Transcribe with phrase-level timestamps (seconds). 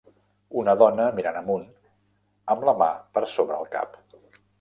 [0.59, 1.67] Una dona mirant amunt
[2.55, 2.87] amb la mà
[3.19, 4.01] per sobre el cap.